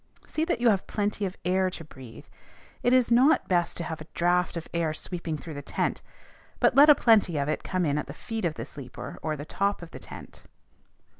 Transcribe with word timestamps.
See 0.25 0.45
that 0.45 0.59
you 0.59 0.69
have 0.69 0.87
plenty 0.87 1.25
of 1.27 1.37
air 1.45 1.69
to 1.69 1.83
breathe. 1.83 2.25
It 2.81 2.91
is 2.91 3.11
not 3.11 3.47
best 3.47 3.77
to 3.77 3.83
have 3.83 4.01
a 4.01 4.07
draught 4.15 4.57
of 4.57 4.67
air 4.73 4.95
sweeping 4.95 5.37
through 5.37 5.53
the 5.53 5.61
tent, 5.61 6.01
but 6.59 6.73
let 6.73 6.89
a 6.89 6.95
plenty 6.95 7.37
of 7.37 7.47
it 7.47 7.61
come 7.63 7.85
in 7.85 7.99
at 7.99 8.07
the 8.07 8.15
feet 8.15 8.43
of 8.43 8.55
the 8.55 8.65
sleeper 8.65 9.19
or 9.21 9.35
top 9.37 9.83
of 9.83 9.91
the 9.91 9.99
tent. 9.99 10.41